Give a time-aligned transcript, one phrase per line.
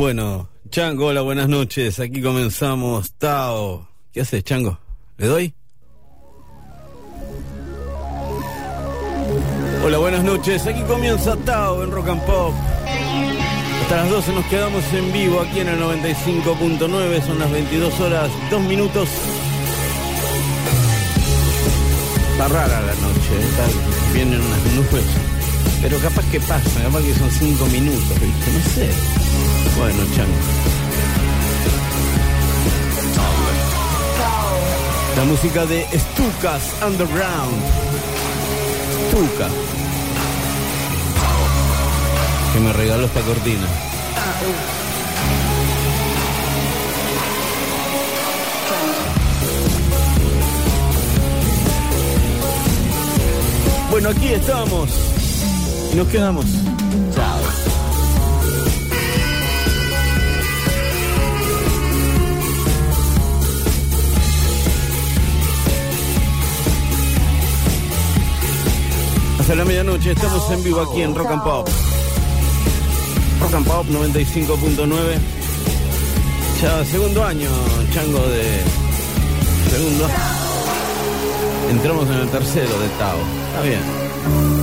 [0.00, 2.00] Bueno, Chango, hola, buenas noches.
[2.00, 3.12] Aquí comenzamos.
[3.18, 3.86] Tao.
[4.14, 4.78] ¿Qué haces, Chango?
[5.18, 5.54] ¿Le doy?
[9.84, 10.66] Hola, buenas noches.
[10.66, 12.54] Aquí comienza Tao en Rock and Pop.
[13.82, 17.26] Hasta las 12 nos quedamos en vivo aquí en el 95.9.
[17.26, 19.06] Son las 22 horas, 2 minutos.
[22.32, 23.44] Está rara la noche, ¿eh?
[23.50, 25.39] Está- vienen unas nubes.
[25.82, 28.50] Pero capaz que pasa, capaz que son 5 minutos, ¿viste?
[28.52, 28.90] No sé.
[29.78, 30.32] Bueno, chango.
[35.16, 37.62] La música de Stukas Underground.
[39.08, 39.48] Stuka.
[42.52, 43.66] Que me regaló esta cortina.
[53.90, 55.09] Bueno, aquí estamos.
[55.92, 56.44] Y nos quedamos.
[57.14, 57.40] Chao.
[69.40, 71.68] Hasta la medianoche estamos en vivo aquí en Rock and Pop.
[73.40, 75.40] Rock and Pop 95.9.
[76.62, 77.48] Ya segundo año,
[77.92, 78.60] chango de.
[79.70, 80.08] Segundo.
[81.70, 83.18] Entramos en el tercero de Tao.
[83.48, 84.59] Está bien.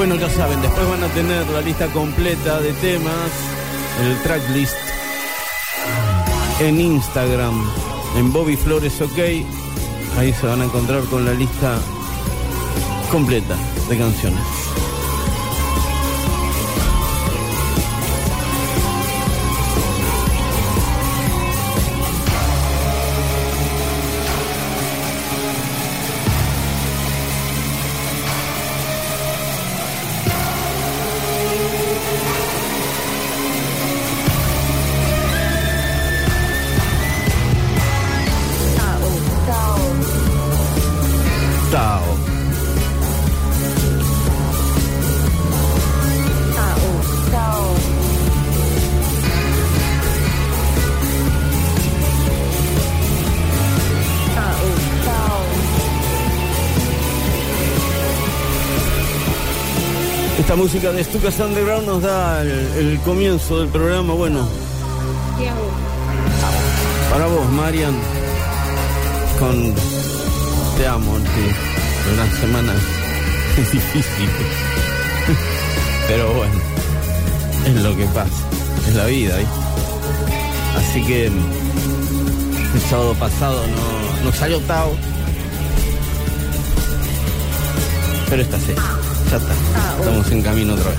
[0.00, 3.30] Bueno, ya saben, después van a tener la lista completa de temas,
[4.02, 4.74] el tracklist
[6.58, 7.70] en Instagram,
[8.16, 9.18] en Bobby Flores OK.
[10.16, 11.78] Ahí se van a encontrar con la lista
[13.12, 13.58] completa
[13.90, 14.59] de canciones.
[60.60, 64.12] Música de Stukas Underground nos da el, comienzo del programa.
[64.12, 64.46] Bueno,
[67.10, 67.94] para vos, Marian,
[69.38, 69.74] con
[70.76, 72.12] Te amo, sí.
[72.12, 72.74] Una semana
[73.56, 74.28] es difícil.
[76.08, 76.60] Pero bueno,
[77.64, 78.44] es lo que pasa,
[78.86, 79.54] es la vida, ¿viste?
[80.76, 84.92] Así que el sábado pasado no, no salió Tao.
[88.28, 88.74] Pero esta sí,
[89.30, 89.54] ya está.
[89.98, 90.98] Estamos en camino otra vez.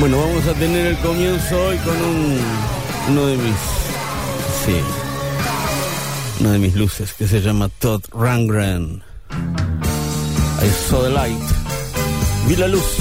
[0.00, 2.40] Bueno, vamos a tener el comienzo hoy con un,
[3.10, 3.54] uno de mis,
[4.64, 4.74] sí,
[6.40, 9.02] una de mis luces que se llama Todd Rangren.
[9.30, 11.38] I saw the light,
[12.48, 12.96] vi la luz.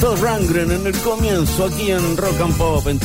[0.00, 3.00] Todd Rangren en el comienzo aquí en Rock and Pop en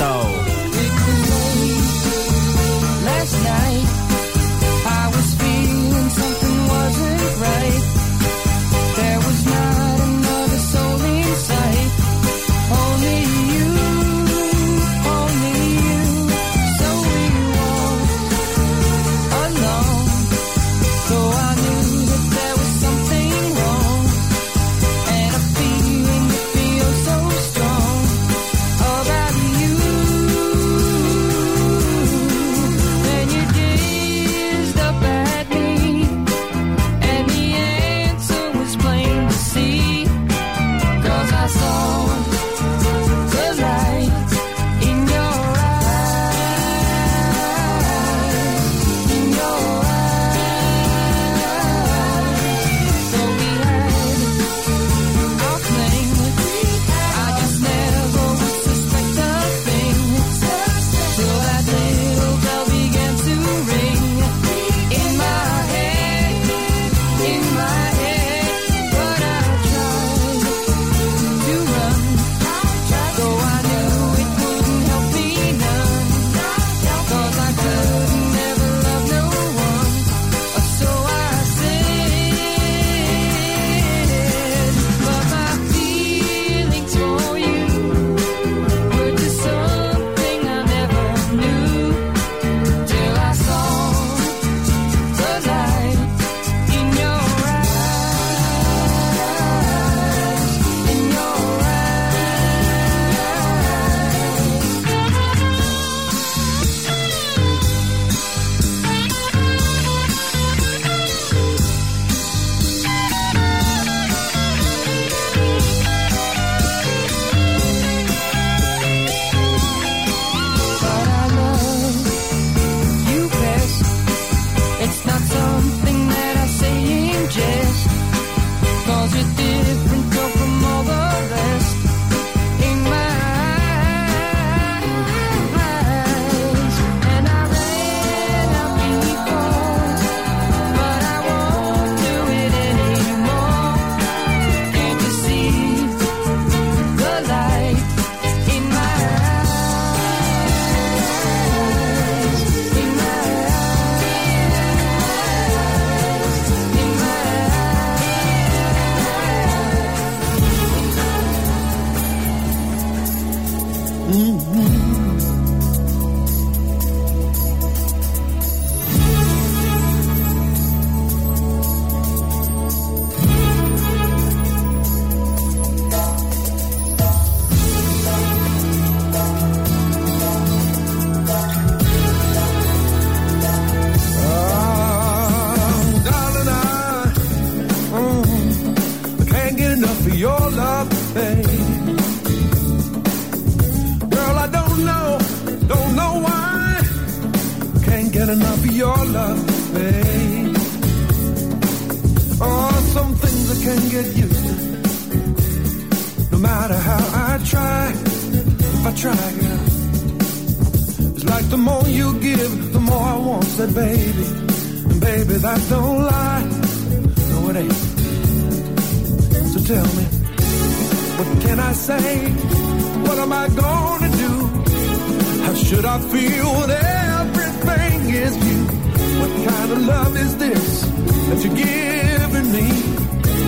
[230.09, 230.81] love is this
[231.27, 232.67] that you're giving me?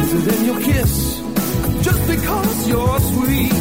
[0.01, 0.93] Is it in your kiss?
[1.81, 3.51] Just because you're sweet,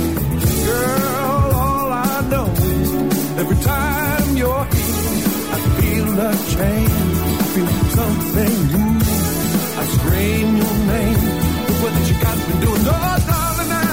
[0.66, 2.90] girl, all I know is
[3.38, 4.96] every time you're here,
[5.54, 7.16] I feel a change.
[7.40, 8.92] I feel something new.
[9.80, 11.20] I scream your name.
[11.66, 12.84] Look what you got me doing.
[12.86, 13.84] Oh, darling, I,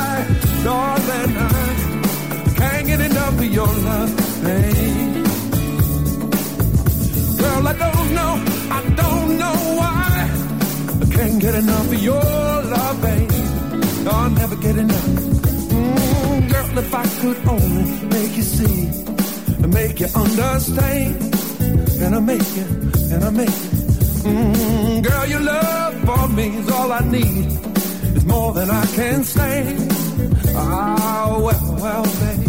[0.63, 4.11] darling, I can't get enough of your love,
[4.43, 5.25] babe.
[7.39, 8.33] Girl, I don't know,
[9.07, 10.09] don't know why.
[11.03, 12.23] I can't get enough of your
[12.75, 13.31] love, babe.
[14.05, 15.09] No, I'll never get enough.
[15.73, 18.79] Mm, girl, if I could only make you see
[19.63, 21.15] and make you understand,
[22.03, 22.65] and I make you,
[23.13, 23.71] and I make you.
[24.29, 27.45] Mm, girl, your love for me is all I need.
[28.15, 29.57] It's more than I can say.
[30.55, 32.43] Ah, well, well, babe.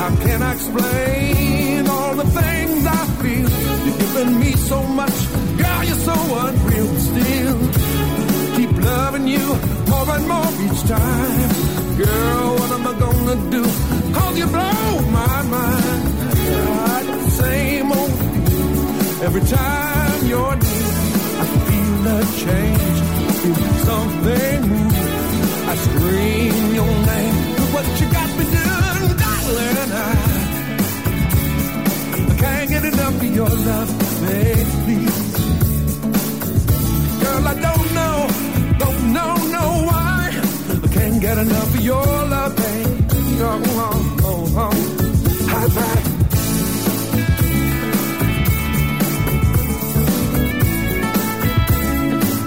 [0.00, 3.59] How can I explain all the things I feel?
[3.84, 5.16] You've given me so much,
[5.58, 6.90] girl, you're so unreal.
[7.08, 7.58] Still,
[8.56, 9.46] keep loving you
[9.92, 11.50] more and more each time.
[11.96, 13.62] Girl, what am I gonna do?
[14.14, 16.02] Cause you blow my mind.
[16.50, 17.04] God,
[17.42, 18.18] same old.
[19.26, 20.90] Every time you're near,
[21.42, 22.98] I feel a change.
[23.28, 24.90] I feel something new.
[25.70, 27.36] I scream your name.
[27.58, 29.92] Look what you got me doing, darling.
[29.92, 30.29] I,
[32.82, 35.06] get enough of your love, baby.
[37.22, 38.16] Girl, I don't know,
[38.78, 40.30] don't know, know why.
[40.84, 43.06] I can't get enough of your love, baby.
[43.42, 45.46] Oh, oh, oh, oh.
[45.48, 46.06] High five.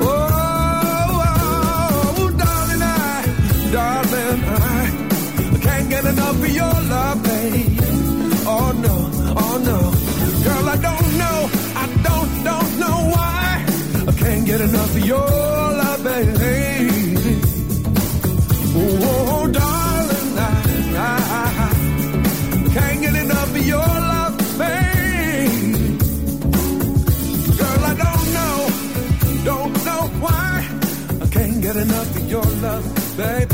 [0.06, 1.22] Oh,
[2.16, 3.22] oh, darling, I,
[3.72, 4.82] darling, I,
[5.54, 7.12] I can't get enough of your love,
[10.44, 11.38] girl, I don't know,
[11.84, 13.66] I don't, don't know why.
[14.08, 15.18] I can't get enough of your
[15.82, 16.90] love, babe.
[18.76, 20.52] Oh, darling, I,
[20.98, 21.10] I,
[22.66, 26.00] I can't get enough of your love, babe.
[27.60, 28.56] Girl, I don't know,
[29.50, 30.50] don't know why.
[31.22, 32.86] I can't get enough of your love,
[33.18, 33.52] baby, baby,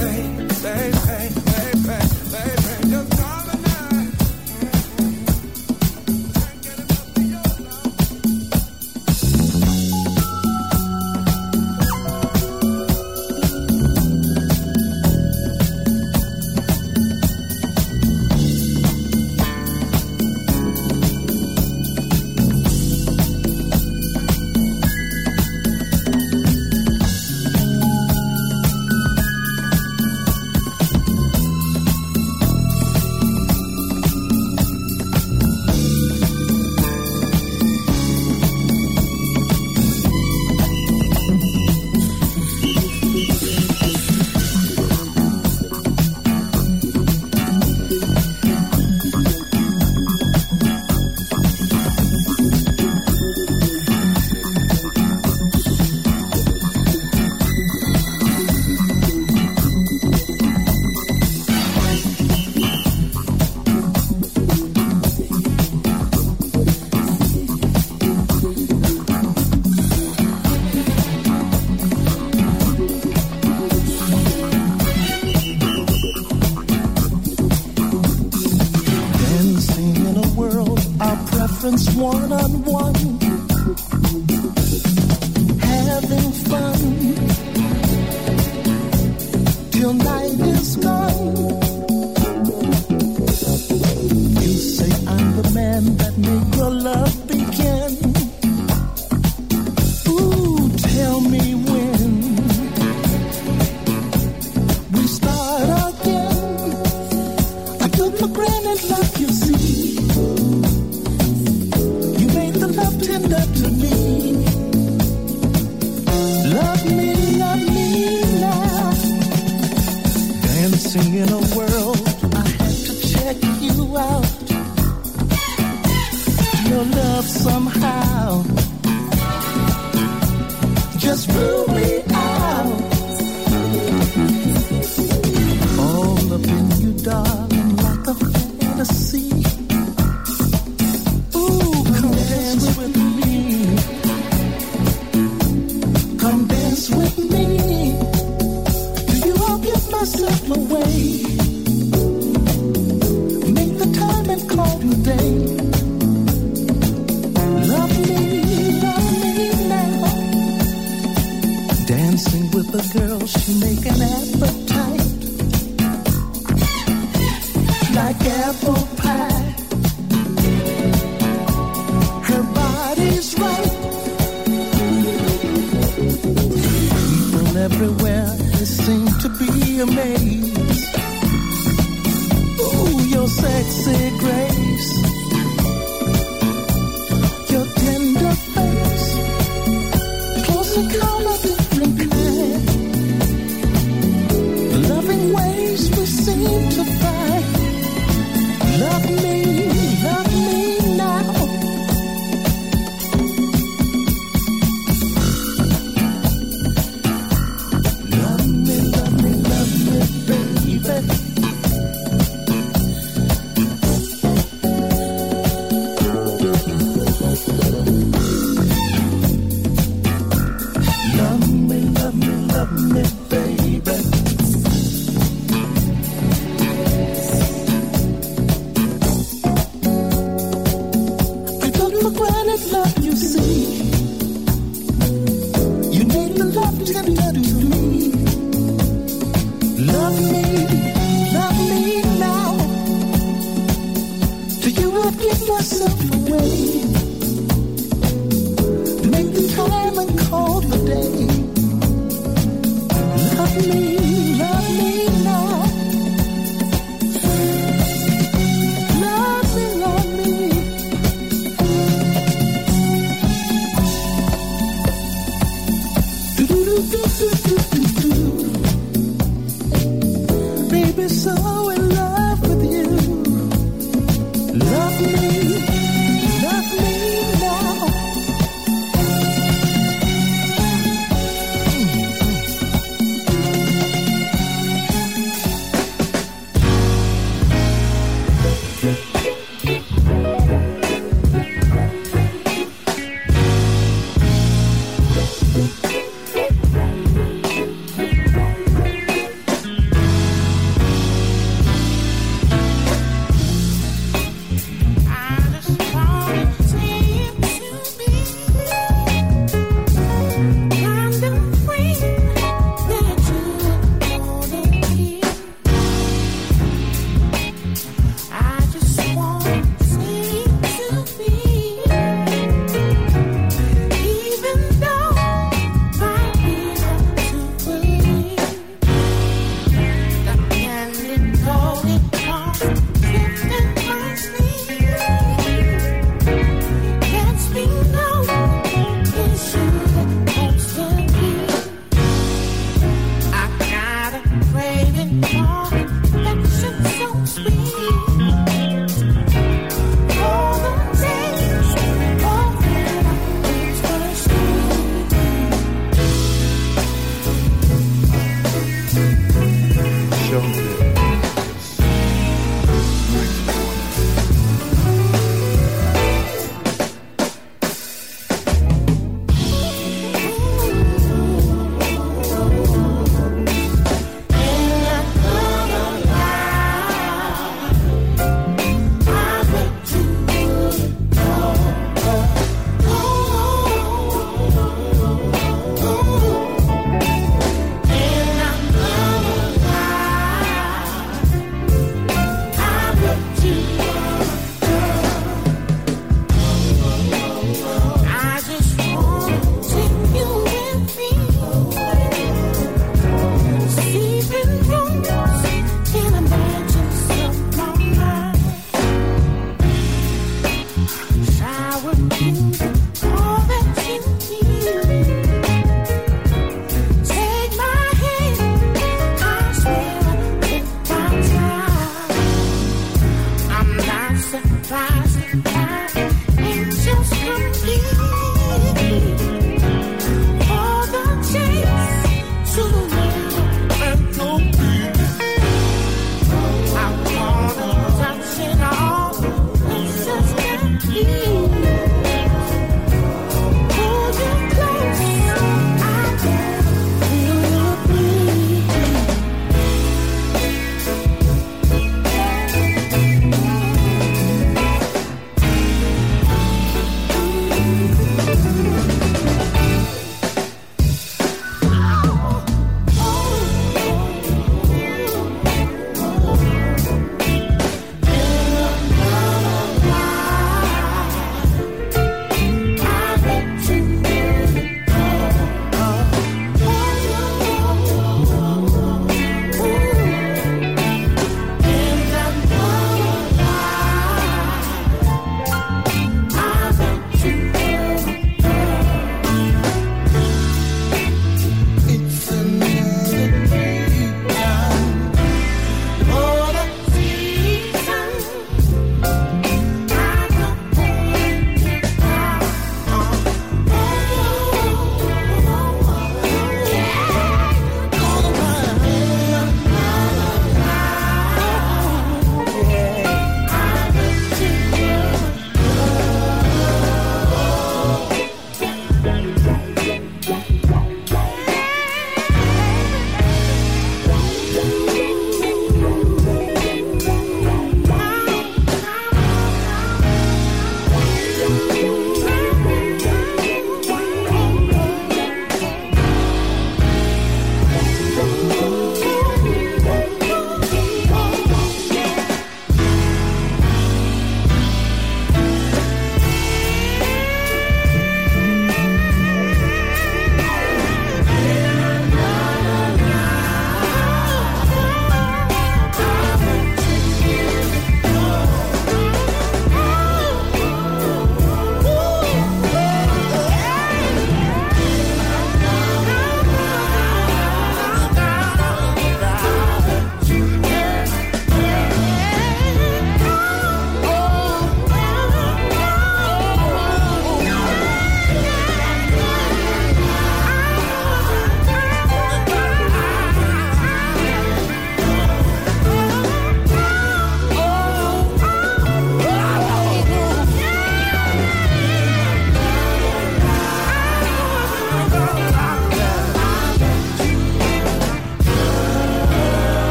[82.00, 82.79] one on one.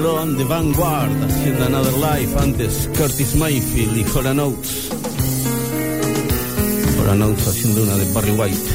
[0.00, 4.88] Babylon, The Vanguard, haciendo Another Life, antes Curtis Mayfield y Hora Notes.
[6.98, 8.70] Hora Notes haciendo una de Barry White.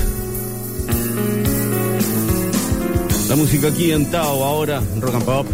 [3.30, 5.48] La música aquí en Tao, ahora Rock and Pop.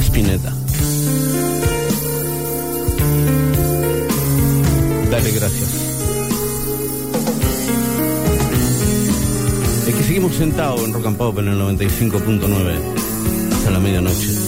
[0.00, 0.52] Spinetta.
[5.08, 5.65] Dale gracias.
[10.36, 14.45] sentado en Rock and Pop en el 95.9 hasta la medianoche.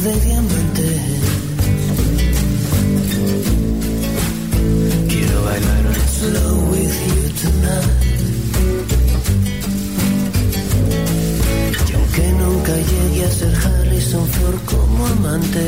[0.00, 1.00] De diamantes.
[5.08, 8.08] Quiero bailar slow with you tonight.
[11.88, 15.67] Y aunque nunca llegue a ser Harrison Ford como amante,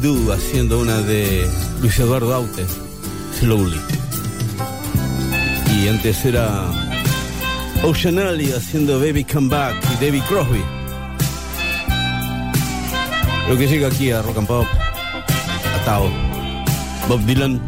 [0.00, 2.64] Haciendo una de Luis Eduardo Aute,
[3.40, 3.80] Slowly.
[5.74, 6.70] Y antes era
[7.82, 10.62] Ocean Alley haciendo Baby Come Back y David Crosby.
[13.48, 14.66] Lo que llega aquí a Rock and Pop,
[15.80, 16.08] atado.
[17.08, 17.60] Bob Dylan,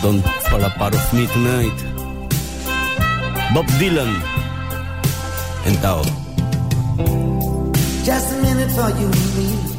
[0.00, 1.74] Don't Fall Apart of Me Tonight.
[3.52, 4.22] Bob Dylan,
[5.66, 6.02] en Tao.
[8.04, 9.73] Just a minute for you me,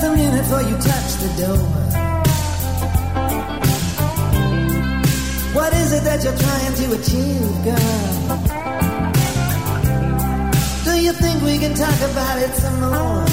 [0.00, 1.58] Just a minute for you touch the door.
[5.58, 8.06] What is it that you're trying to achieve, girl?
[10.84, 13.26] Do you think we can talk about it some more?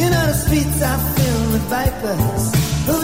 [0.00, 2.44] You know the streets are filled with vipers
[2.86, 2.96] who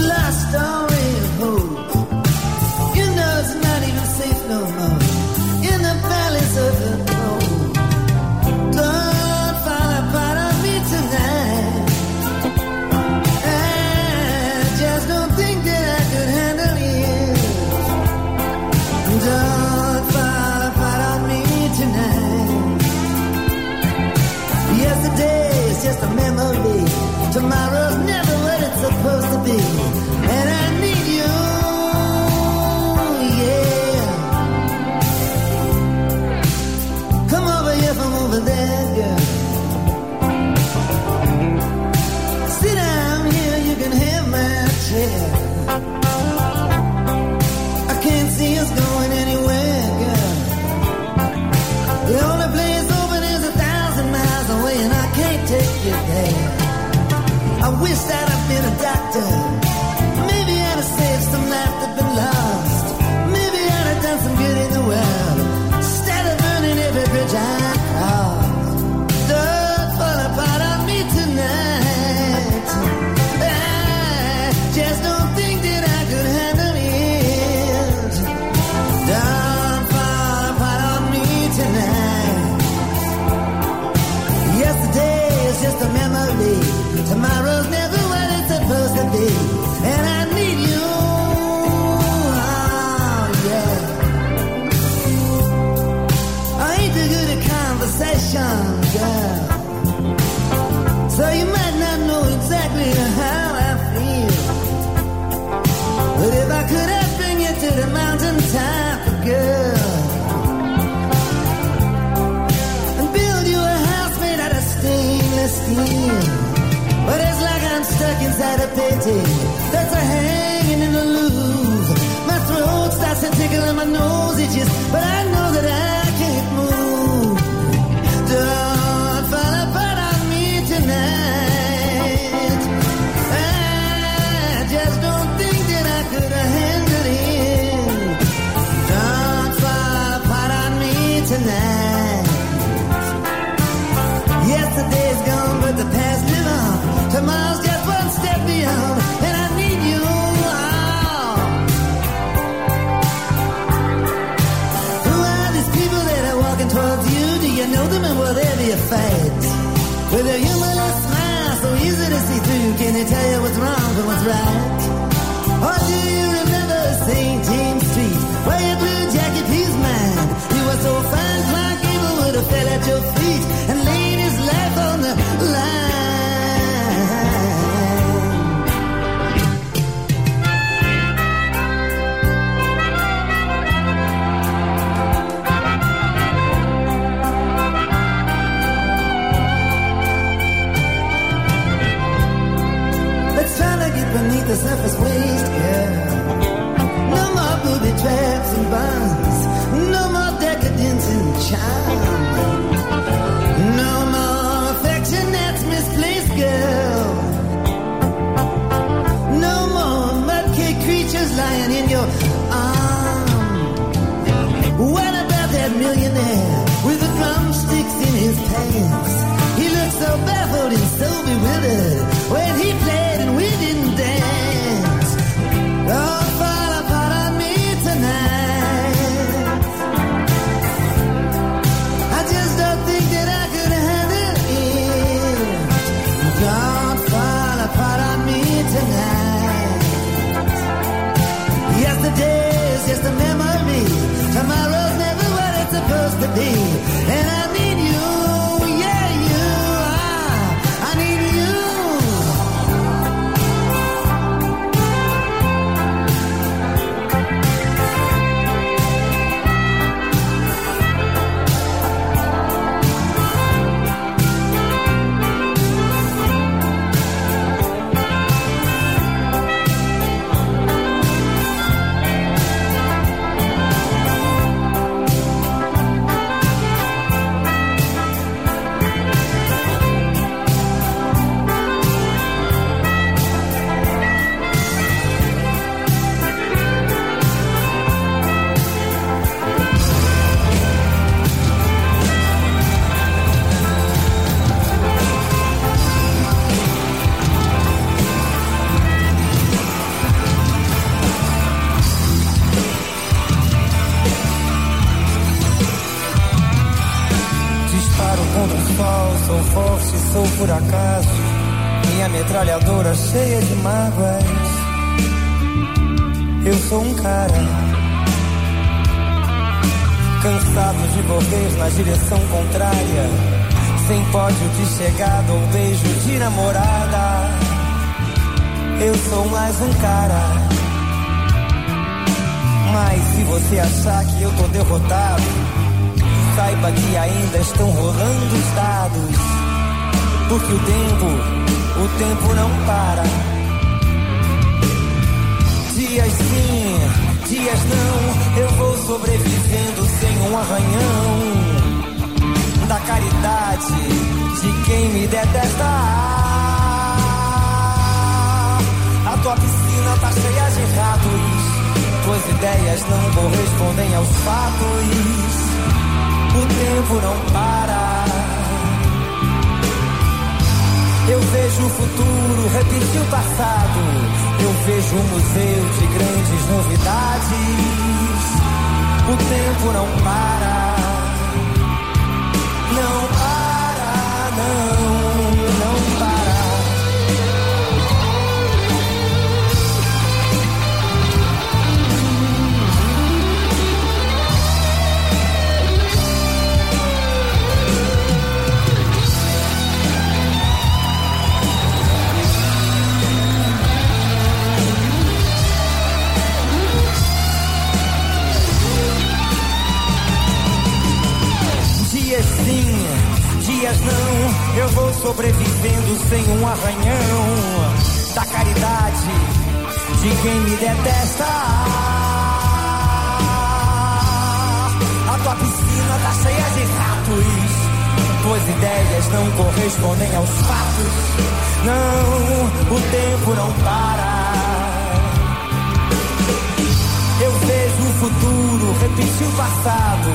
[439.49, 440.11] passado,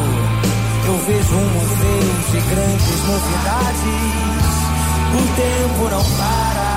[0.85, 3.81] eu vejo um museu de grandes novidades.
[5.13, 6.71] O tempo não para,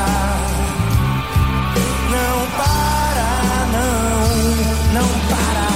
[2.11, 3.29] não para,
[3.73, 4.29] não,
[4.95, 5.67] não para.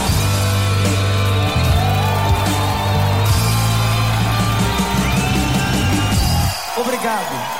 [6.80, 7.59] Obrigado.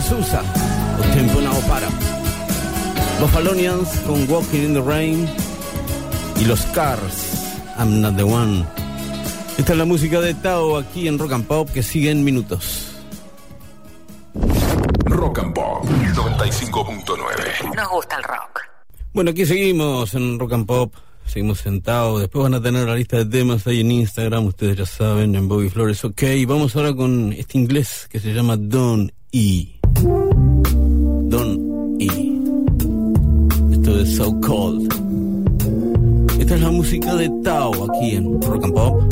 [0.00, 0.42] Susa,
[0.98, 1.88] o tiempo no para.
[3.20, 5.28] Buffalonians con Walking in the Rain
[6.40, 8.64] y los Cars, I'm Not the One.
[9.58, 12.92] Esta es la música de Tao aquí en Rock and Pop que sigue en minutos.
[15.04, 17.74] Rock and Pop 95.9.
[17.74, 18.60] Nos gusta el rock.
[19.12, 20.94] Bueno, aquí seguimos en Rock and Pop
[21.30, 22.20] seguimos sentados.
[22.20, 25.48] Después van a tener la lista de temas ahí en Instagram, ustedes ya saben, en
[25.48, 26.04] Bobby Flores.
[26.04, 29.79] Ok, vamos ahora con este inglés que se llama Don E.
[34.06, 34.88] So Cold.
[36.38, 39.02] Esta es la música de Tao aquí en Rock and Pop.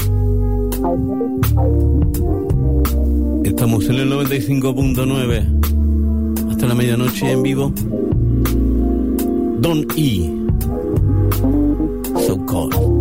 [3.44, 7.70] Estamos en el 95.9 hasta la medianoche en vivo.
[9.60, 10.30] Don E.
[12.26, 12.97] So Cold.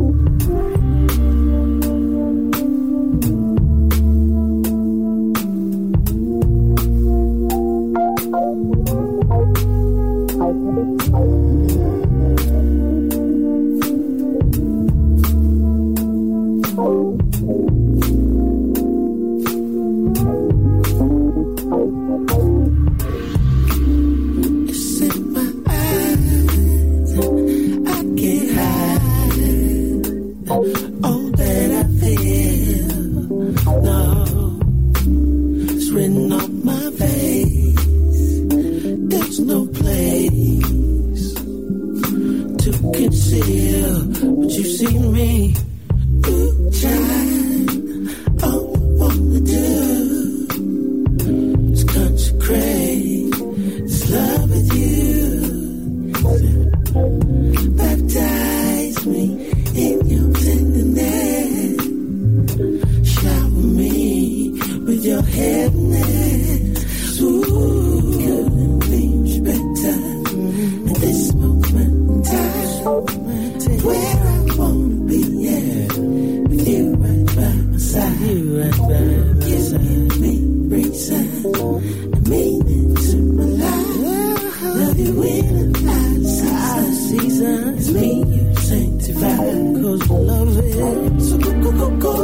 [89.88, 91.22] cause love it.
[91.22, 92.17] So go, go.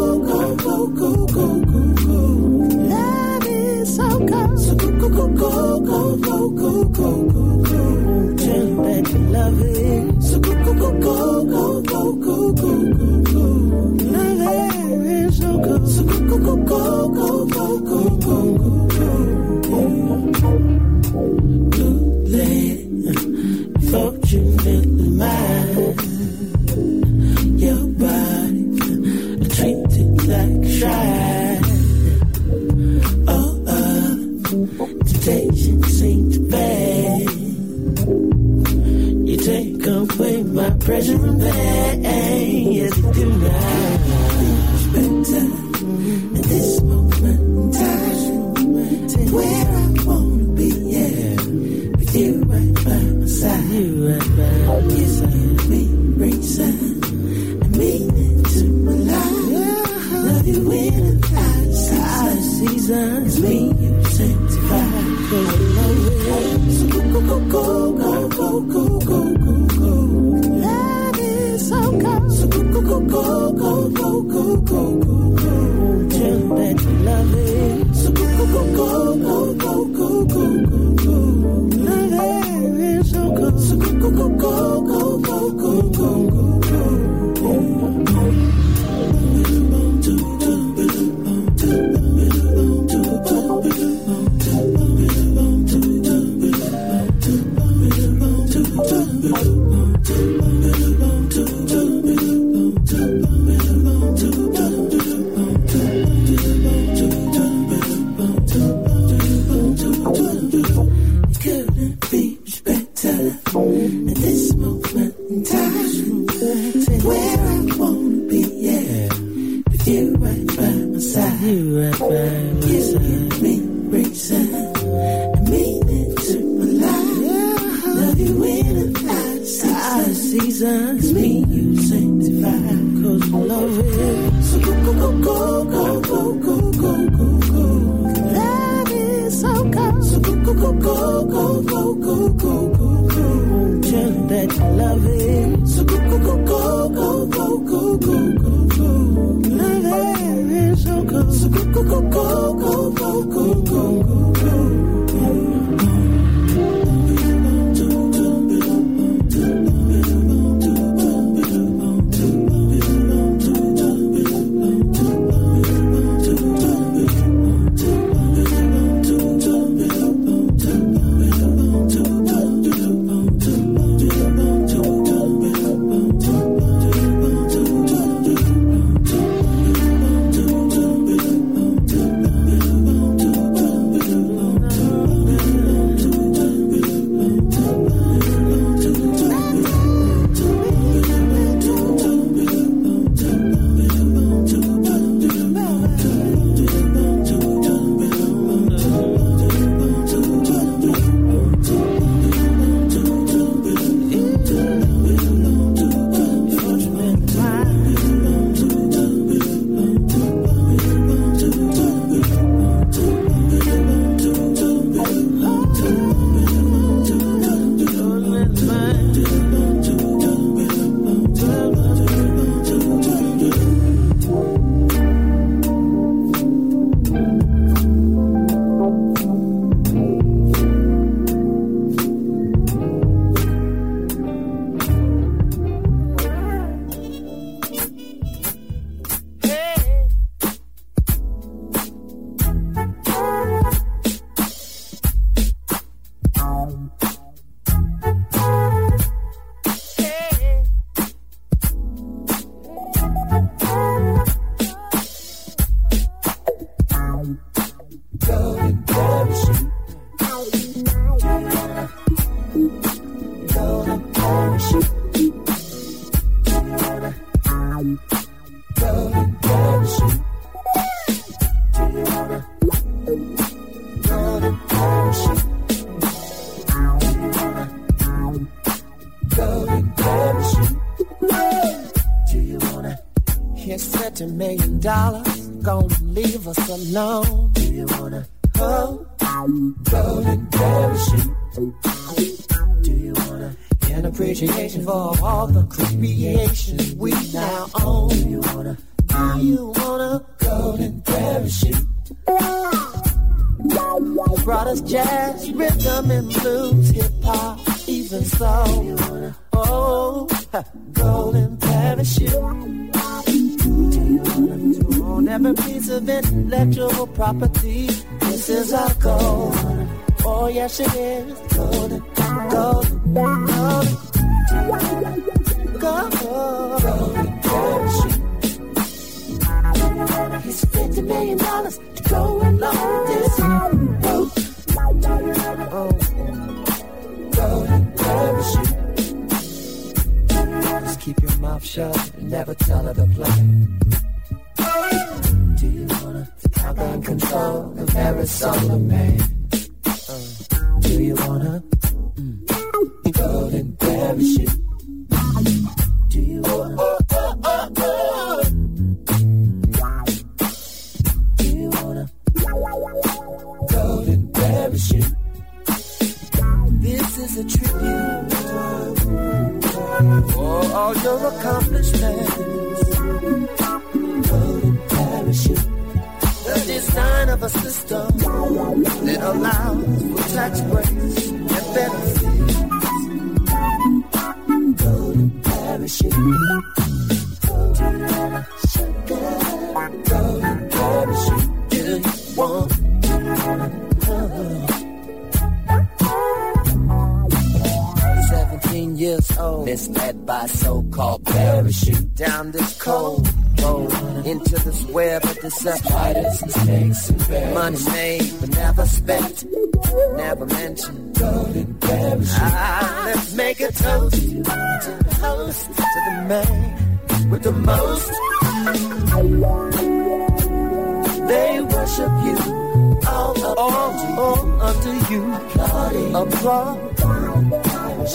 [426.43, 426.77] wrong.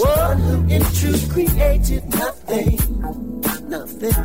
[0.01, 2.79] One in truth created nothing,
[3.69, 4.19] nothing.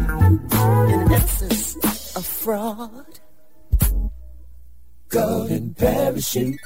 [0.94, 3.20] In essence, a fraud.
[5.10, 6.60] Golden parachute.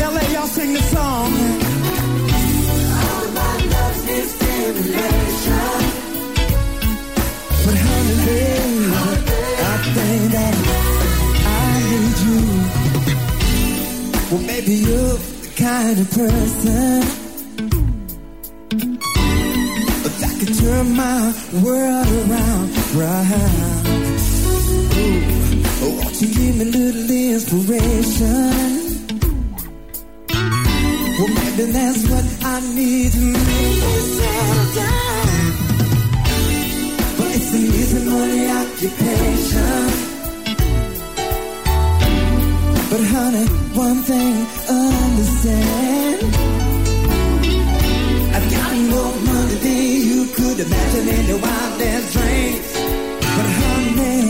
[0.00, 1.32] LA, y'all sing the song.
[3.00, 5.80] All my love is stimulation.
[7.64, 8.92] But honey, babe,
[9.70, 10.54] I think that
[11.46, 12.40] I need you.
[14.30, 17.00] Well, maybe you're the kind of person
[20.20, 21.20] that could turn my
[21.64, 23.86] world around, round.
[24.98, 25.22] Ooh,
[25.82, 28.85] oh, won't you give me a little inspiration?
[31.18, 33.48] Well, maybe that's what I need to make
[33.82, 35.52] me settle down.
[37.16, 39.86] But it's an easy money occupation.
[42.90, 43.46] But honey,
[43.84, 44.34] one thing
[44.68, 46.18] understand.
[48.36, 52.68] I've got more money than you could imagine in your wildest dreams.
[53.36, 54.20] But honey,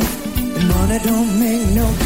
[0.71, 2.06] money don't make no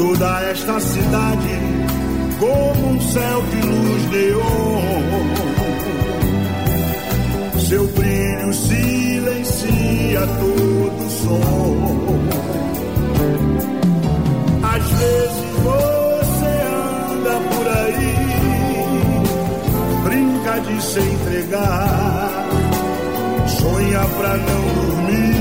[0.00, 1.60] toda esta cidade
[2.38, 4.80] como um céu de luz neon.
[7.68, 12.18] Seu brilho silencia todo som.
[14.62, 16.52] Às vezes você
[17.12, 18.14] anda por aí,
[20.04, 22.48] brinca de se entregar,
[23.48, 25.40] sonha pra não dormir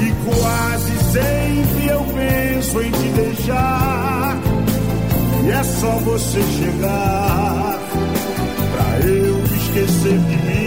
[0.00, 4.40] e quase Sempre eu penso em te deixar.
[5.44, 7.78] E é só você chegar
[8.72, 10.61] pra eu esquecer de mim.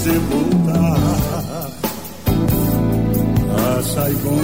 [0.00, 1.70] Você voltar
[3.50, 4.40] a Saigon.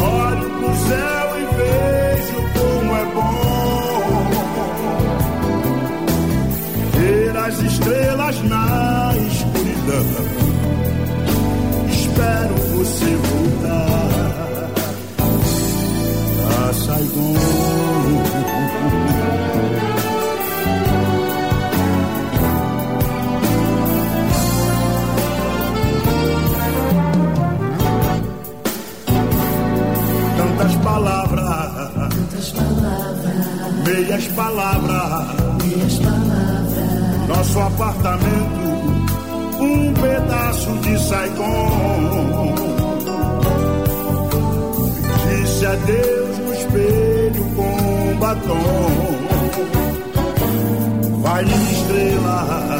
[0.00, 4.30] Olho pro céu e vejo como é bom
[6.96, 10.06] ver as estrelas na escuridão.
[11.90, 13.51] Espero você voltar
[17.12, 17.24] Tantas
[30.76, 33.36] palavras, tantas palavras,
[33.84, 37.28] meias palavras, meias palavras.
[37.28, 38.62] Nosso apartamento,
[39.60, 42.54] um pedaço de Saigon.
[45.28, 46.21] Disse adeus
[48.34, 48.62] batom.
[51.22, 52.78] Vai minha estrela,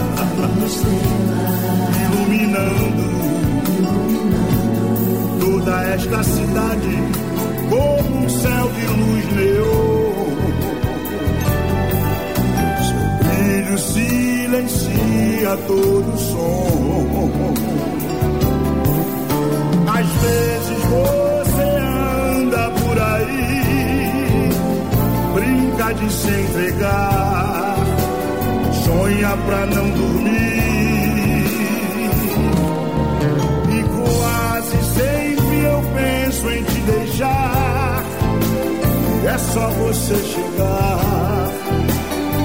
[2.05, 3.07] iluminando
[5.41, 6.99] toda esta cidade
[7.69, 10.13] como um céu de luz neon.
[12.89, 17.33] Seu brilho silencia todo som.
[19.87, 21.22] Às vezes você
[25.91, 27.77] de se entregar,
[28.85, 30.33] sonha pra não dormir.
[33.69, 38.05] E quase sempre eu penso em te deixar.
[39.27, 41.49] É só você chegar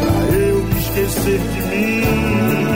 [0.01, 2.66] pra eu esquecer de mim.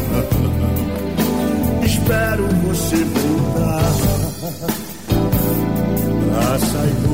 [1.84, 3.84] Espero você voltar
[6.38, 7.09] a Saigon.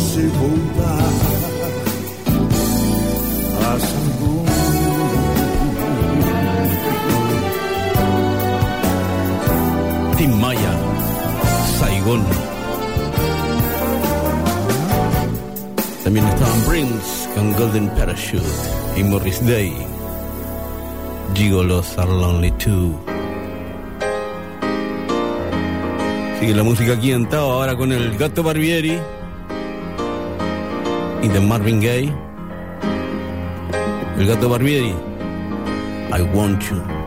[0.00, 1.12] Você voltar
[3.60, 4.44] a Saigon.
[10.16, 10.74] Tim Maya,
[11.78, 12.24] Saigón.
[16.02, 18.42] También estaban Prince con Golden Parachute
[18.96, 19.72] y Morris Day.
[21.34, 22.98] Gigolos are lonely too.
[26.40, 28.98] Sigue la música aquí en Tao, ahora con el Gato Barbieri
[31.22, 32.12] y de Marvin Gaye.
[34.18, 34.94] El Gato Barbieri,
[36.12, 36.99] I Want You.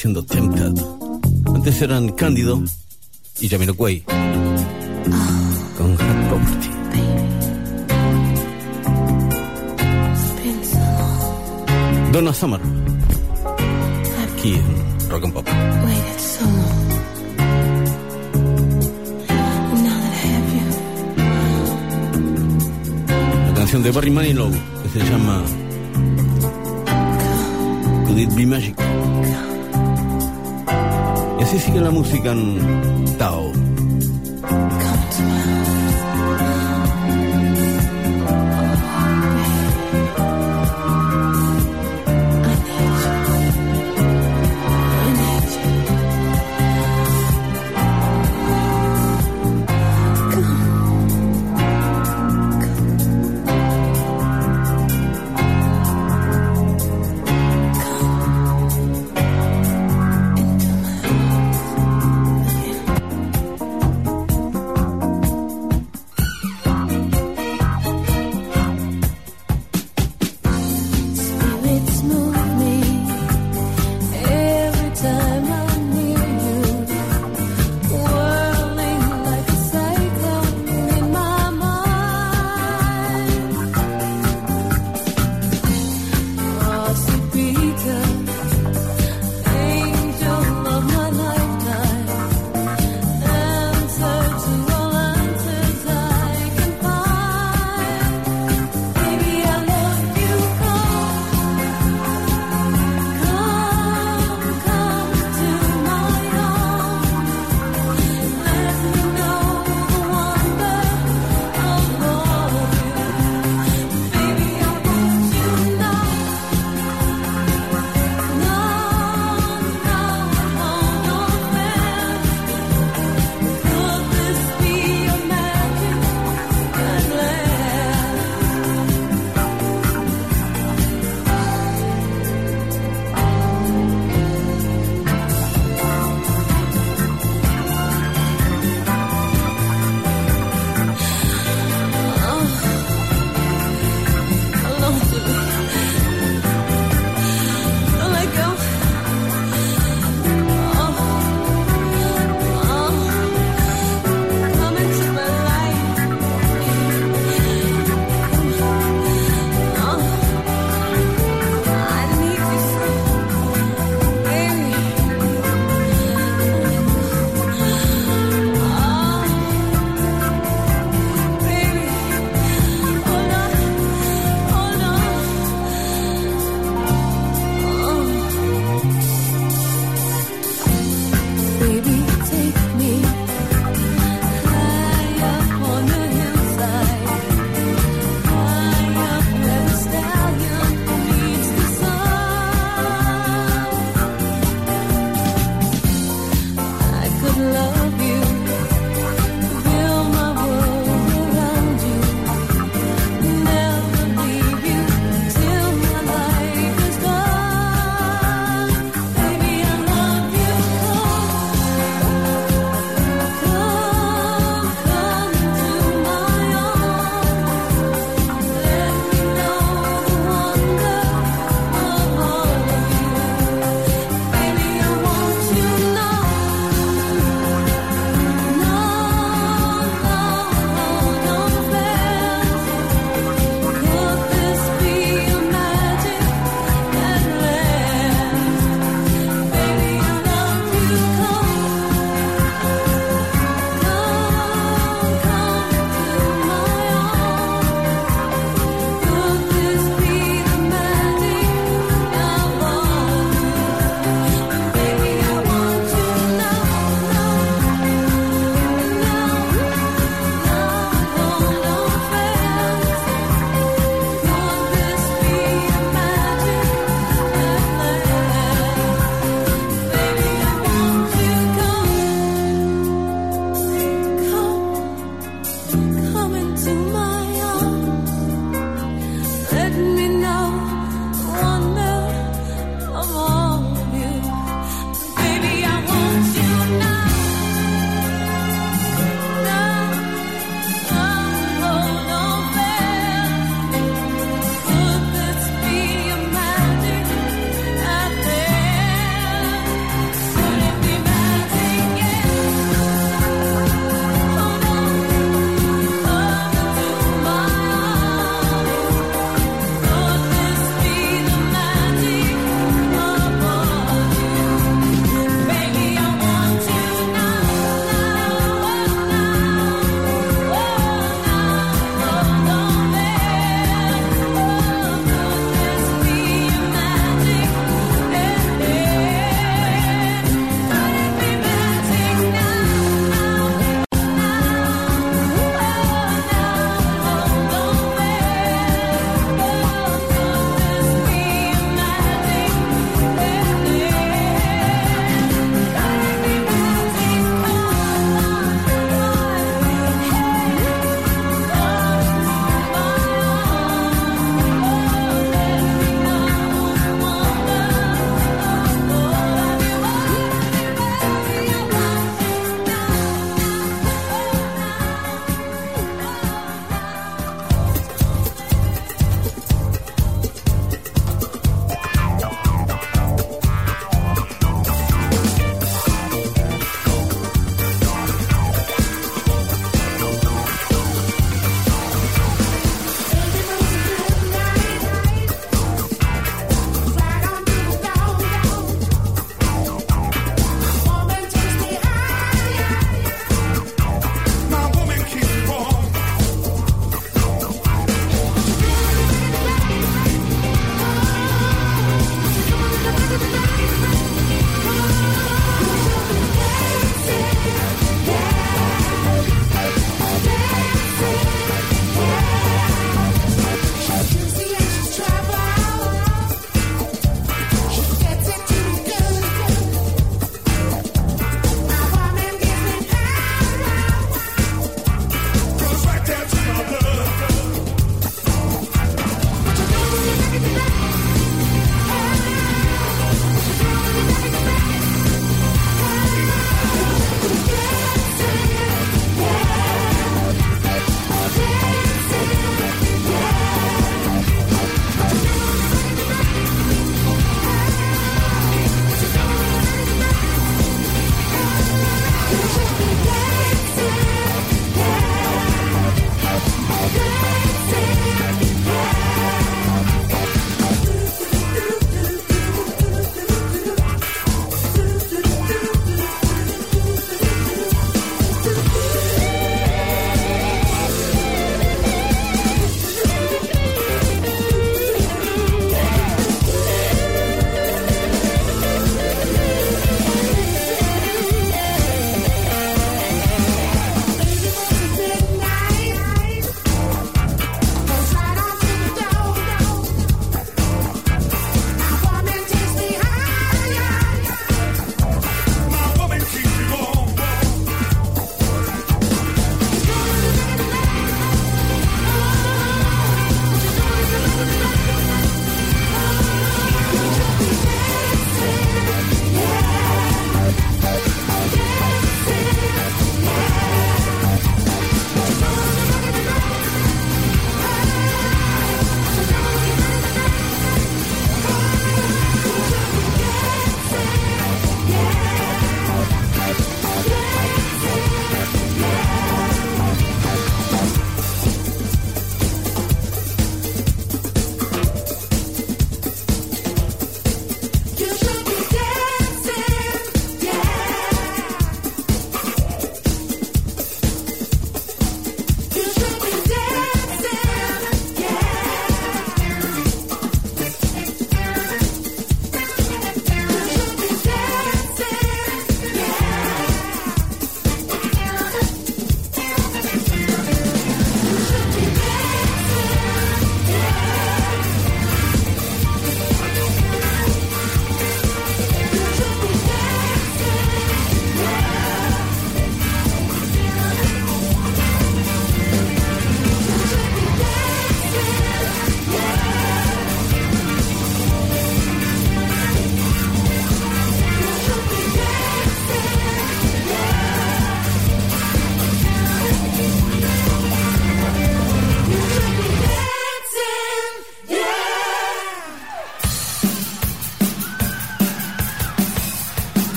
[0.00, 0.82] siendo Tempted.
[1.54, 2.62] Antes eran Cándido
[3.38, 6.70] y Jamiroquai oh, con Hot Property.
[12.12, 12.60] Donna Summer.
[14.32, 15.46] Aquí en Rock and Pop.
[23.46, 25.42] La canción de Barry Manilow que se llama
[28.06, 28.89] Could It Be Magic.
[31.50, 33.50] Así sigue la música en Tao.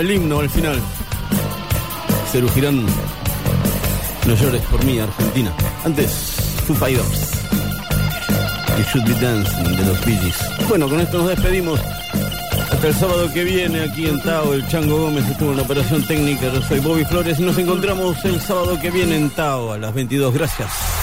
[0.00, 0.80] El himno al final.
[2.32, 2.86] Cerú Girán,
[4.26, 5.52] no llores por mí, Argentina.
[5.84, 6.10] Antes,
[6.66, 7.32] Foo Fighters.
[8.78, 10.32] You Should Be Dancing de los Bee.
[10.68, 11.78] Bueno, con esto nos despedimos.
[12.70, 14.54] Hasta el sábado que viene aquí en Tao.
[14.54, 16.50] El Chango Gómez estuvo en la operación técnica.
[16.52, 19.92] Yo soy Bobby Flores y nos encontramos el sábado que viene en Tao a las
[19.92, 20.32] 22.
[20.32, 20.99] Gracias.